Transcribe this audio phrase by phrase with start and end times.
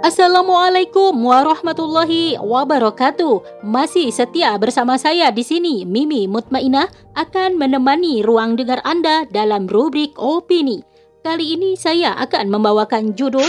[0.00, 3.60] Assalamualaikum warahmatullahi wabarakatuh.
[3.60, 10.16] Masih setia bersama saya di sini, Mimi Mutmainah akan menemani ruang dengar Anda dalam rubrik
[10.16, 10.80] opini.
[11.20, 13.44] Kali ini saya akan membawakan judul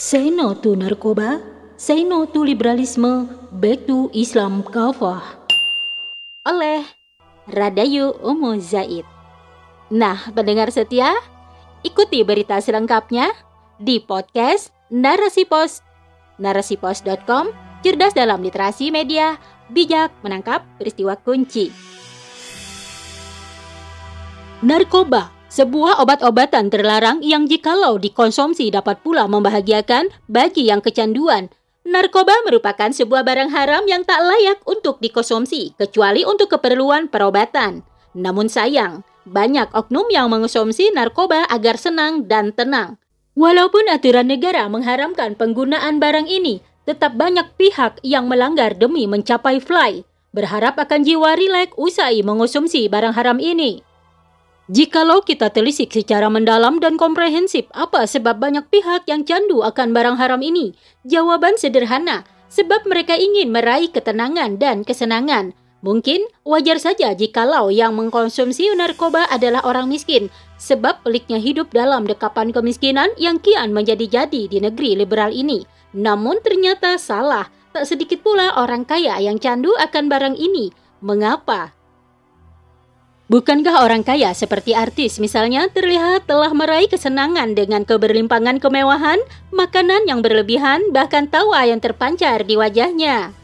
[0.00, 1.44] Say No to Narkoba,
[1.76, 5.46] Say No to Liberalisme, Back to Islam Kafah
[6.46, 6.86] oleh
[7.50, 9.04] Radayu Umu Zaid.
[9.90, 11.10] Nah, pendengar setia,
[11.82, 13.34] ikuti berita selengkapnya
[13.82, 15.82] di podcast Narasi Pos,
[16.38, 17.50] narasipos.com,
[17.82, 19.34] cerdas dalam literasi media,
[19.66, 21.74] bijak menangkap peristiwa kunci.
[24.62, 31.50] Narkoba, sebuah obat-obatan terlarang yang jikalau dikonsumsi dapat pula membahagiakan bagi yang kecanduan.
[31.82, 37.82] Narkoba merupakan sebuah barang haram yang tak layak untuk dikonsumsi kecuali untuk keperluan perobatan.
[38.14, 43.02] Namun sayang, banyak oknum yang mengonsumsi narkoba agar senang dan tenang.
[43.36, 50.08] Walaupun aturan negara mengharamkan penggunaan barang ini, tetap banyak pihak yang melanggar demi mencapai fly,
[50.32, 53.84] berharap akan jiwa rileks usai mengonsumsi barang haram ini.
[54.72, 60.16] Jikalau kita telisik secara mendalam dan komprehensif apa sebab banyak pihak yang candu akan barang
[60.16, 60.72] haram ini,
[61.04, 65.52] jawaban sederhana, sebab mereka ingin meraih ketenangan dan kesenangan,
[65.84, 72.48] Mungkin wajar saja jikalau yang mengkonsumsi narkoba adalah orang miskin, sebab peliknya hidup dalam dekapan
[72.50, 75.68] kemiskinan yang kian menjadi-jadi di negeri liberal ini.
[75.92, 80.72] Namun ternyata salah, tak sedikit pula orang kaya yang candu akan barang ini.
[81.04, 81.76] Mengapa?
[83.26, 89.18] Bukankah orang kaya seperti artis misalnya terlihat telah meraih kesenangan dengan keberlimpangan kemewahan,
[89.50, 93.34] makanan yang berlebihan, bahkan tawa yang terpancar di wajahnya?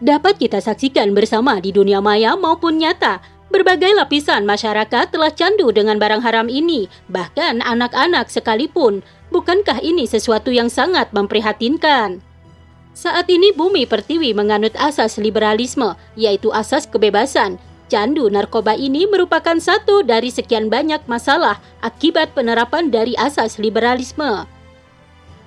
[0.00, 3.20] Dapat kita saksikan bersama di dunia maya maupun nyata.
[3.46, 9.06] Berbagai lapisan masyarakat telah candu dengan barang haram ini, bahkan anak-anak sekalipun.
[9.30, 12.20] Bukankah ini sesuatu yang sangat memprihatinkan?
[12.96, 17.60] Saat ini bumi pertiwi menganut asas liberalisme, yaitu asas kebebasan.
[17.86, 24.55] Candu narkoba ini merupakan satu dari sekian banyak masalah akibat penerapan dari asas liberalisme.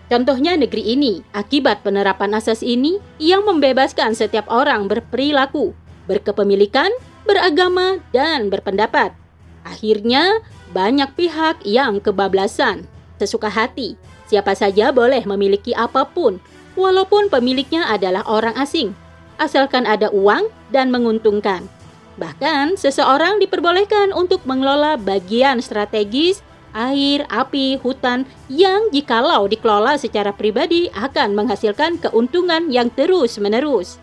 [0.09, 5.77] Contohnya negeri ini, akibat penerapan asas ini yang membebaskan setiap orang berperilaku,
[6.09, 6.89] berkepemilikan,
[7.29, 9.13] beragama, dan berpendapat.
[9.61, 10.41] Akhirnya,
[10.73, 12.89] banyak pihak yang kebablasan,
[13.21, 14.01] sesuka hati.
[14.25, 16.41] Siapa saja boleh memiliki apa pun,
[16.73, 18.97] walaupun pemiliknya adalah orang asing,
[19.37, 21.69] asalkan ada uang dan menguntungkan.
[22.17, 26.41] Bahkan, seseorang diperbolehkan untuk mengelola bagian strategis
[26.73, 33.97] air, api, hutan yang jikalau dikelola secara pribadi akan menghasilkan keuntungan yang terus-menerus.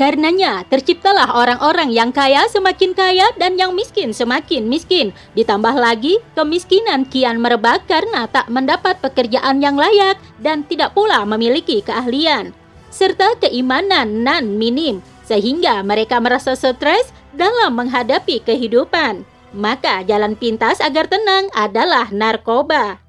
[0.00, 5.14] Karenanya, terciptalah orang-orang yang kaya semakin kaya dan yang miskin semakin miskin.
[5.36, 11.84] Ditambah lagi, kemiskinan kian merebak karena tak mendapat pekerjaan yang layak dan tidak pula memiliki
[11.84, 12.50] keahlian.
[12.90, 21.08] Serta keimanan nan minim, sehingga mereka merasa stres dalam menghadapi kehidupan maka jalan pintas agar
[21.08, 23.00] tenang adalah narkoba.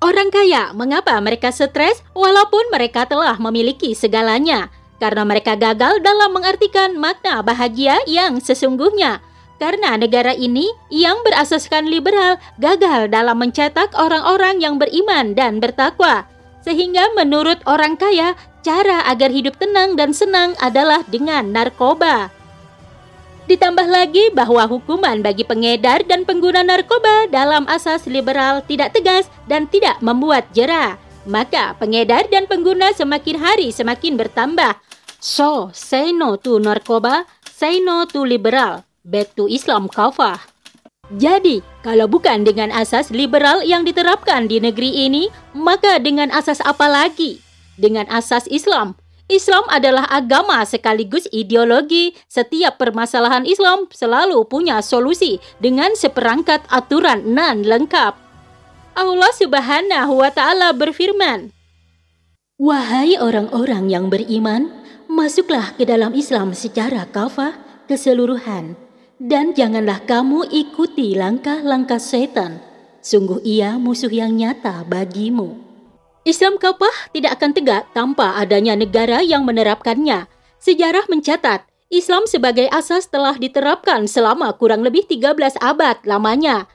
[0.00, 4.72] Orang kaya, mengapa mereka stres walaupun mereka telah memiliki segalanya?
[4.96, 9.20] Karena mereka gagal dalam mengartikan makna bahagia yang sesungguhnya.
[9.60, 16.24] Karena negara ini yang berasaskan liberal gagal dalam mencetak orang-orang yang beriman dan bertakwa.
[16.64, 18.32] Sehingga menurut orang kaya,
[18.64, 22.32] cara agar hidup tenang dan senang adalah dengan narkoba.
[23.50, 29.66] Ditambah lagi bahwa hukuman bagi pengedar dan pengguna narkoba dalam asas liberal tidak tegas dan
[29.66, 30.94] tidak membuat jera.
[31.26, 34.78] Maka pengedar dan pengguna semakin hari semakin bertambah.
[35.18, 40.38] So, say no to narkoba, say no to liberal, back to Islam kafah.
[41.18, 45.26] Jadi, kalau bukan dengan asas liberal yang diterapkan di negeri ini,
[45.58, 47.42] maka dengan asas apa lagi?
[47.74, 48.94] Dengan asas Islam
[49.30, 52.18] Islam adalah agama sekaligus ideologi.
[52.26, 58.18] Setiap permasalahan Islam selalu punya solusi dengan seperangkat aturan nan lengkap.
[58.98, 61.54] Allah Subhanahu wa taala berfirman,
[62.58, 64.68] "Wahai orang-orang yang beriman,
[65.06, 67.54] masuklah ke dalam Islam secara kafah
[67.86, 68.74] keseluruhan
[69.22, 72.58] dan janganlah kamu ikuti langkah-langkah setan.
[73.00, 75.69] Sungguh ia musuh yang nyata bagimu."
[76.28, 80.28] Islam kapah tidak akan tegak tanpa adanya negara yang menerapkannya.
[80.60, 86.68] Sejarah mencatat, Islam sebagai asas telah diterapkan selama kurang lebih 13 abad lamanya.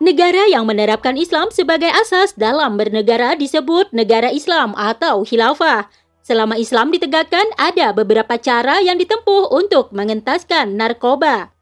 [0.00, 5.90] Negara yang menerapkan Islam sebagai asas dalam bernegara disebut negara Islam atau khilafah.
[6.24, 11.52] Selama Islam ditegakkan, ada beberapa cara yang ditempuh untuk mengentaskan narkoba.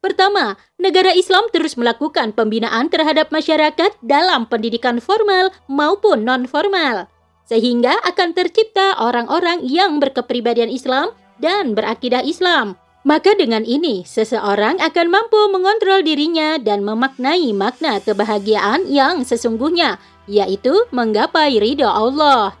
[0.00, 7.04] Pertama, negara Islam terus melakukan pembinaan terhadap masyarakat dalam pendidikan formal maupun non-formal,
[7.44, 12.80] sehingga akan tercipta orang-orang yang berkepribadian Islam dan berakidah Islam.
[13.00, 19.96] Maka dengan ini, seseorang akan mampu mengontrol dirinya dan memaknai makna kebahagiaan yang sesungguhnya,
[20.28, 22.59] yaitu menggapai ridho Allah.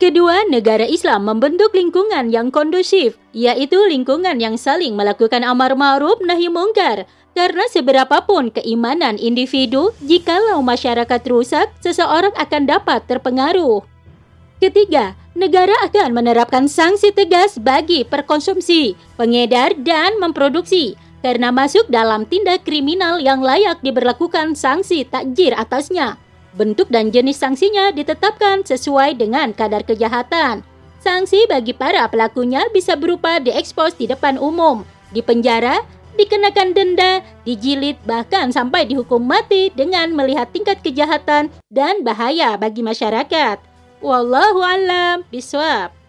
[0.00, 6.48] Kedua, negara Islam membentuk lingkungan yang kondusif, yaitu lingkungan yang saling melakukan amar ma'ruf nahi
[6.48, 7.04] mungkar.
[7.36, 13.84] Karena seberapapun keimanan individu, jikalau masyarakat rusak, seseorang akan dapat terpengaruh.
[14.56, 22.64] Ketiga, negara akan menerapkan sanksi tegas bagi perkonsumsi, pengedar, dan memproduksi karena masuk dalam tindak
[22.64, 26.16] kriminal yang layak diberlakukan sanksi takjir atasnya.
[26.50, 30.66] Bentuk dan jenis sanksinya ditetapkan sesuai dengan kadar kejahatan.
[31.00, 34.82] Sanksi bagi para pelakunya bisa berupa diekspos di depan umum,
[35.14, 35.80] dipenjara,
[36.18, 43.62] dikenakan denda, dijilid, bahkan sampai dihukum mati dengan melihat tingkat kejahatan dan bahaya bagi masyarakat.
[44.02, 45.99] Wallahu alam biswab.